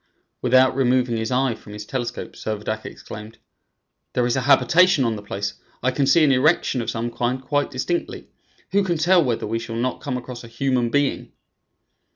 [0.41, 3.37] Without removing his eye from his telescope, Servadac exclaimed:
[4.13, 7.39] "There is a habitation on the place; I can see an erection of some kind
[7.39, 8.27] quite distinctly.
[8.71, 11.33] Who can tell whether we shall not come across a human being?"